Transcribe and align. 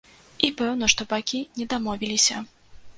І 0.47 0.49
пэўна, 0.61 0.89
што 0.95 1.07
бакі 1.13 1.45
не 1.61 1.71
дамовіліся. 1.77 2.45